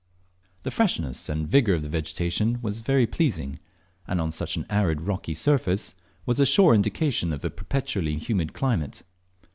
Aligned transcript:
The 0.63 0.71
freshness 0.71 1.29
and 1.29 1.47
vigour 1.47 1.75
of 1.75 1.83
the 1.83 1.87
vegetation 1.87 2.59
was 2.63 2.79
very 2.79 3.05
pleasing, 3.05 3.59
and 4.07 4.19
on 4.19 4.31
such 4.31 4.55
an 4.55 4.65
arid 4.67 5.01
rocky 5.01 5.35
surface 5.35 5.93
was 6.25 6.39
a 6.39 6.45
sure 6.47 6.73
indication 6.73 7.31
of 7.31 7.45
a 7.45 7.51
perpetually 7.51 8.17
humid 8.17 8.51
climate. 8.51 9.03